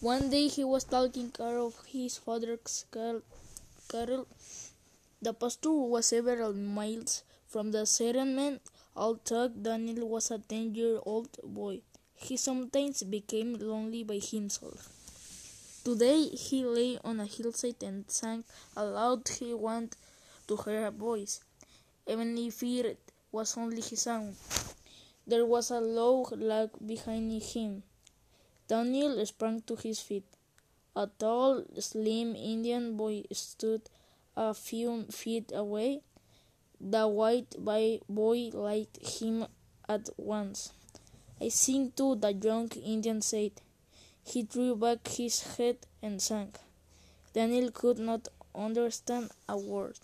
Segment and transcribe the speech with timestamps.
[0.00, 4.26] One day he was taking care of his father's cattle.
[5.22, 8.60] The pasture was several miles from the settlement.
[8.94, 11.80] Although Daniel was a ten-year-old boy,
[12.14, 14.88] he sometimes became lonely by himself.
[15.82, 18.44] Today he lay on a hillside and sang
[18.76, 19.26] aloud.
[19.28, 19.96] He wanted
[20.48, 21.40] to hear a voice,
[22.06, 22.98] even if it
[23.32, 24.36] was only his own.
[25.26, 27.82] There was a low log behind him.
[28.68, 30.24] Daniel sprang to his feet.
[30.96, 33.82] A tall, slim Indian boy stood
[34.36, 36.02] a few feet away.
[36.80, 37.54] The white
[38.08, 39.46] boy liked him
[39.88, 40.72] at once.
[41.40, 43.52] I sing too, the young Indian said.
[44.24, 46.54] He threw back his head and sang.
[47.34, 49.98] Daniel could not understand a word.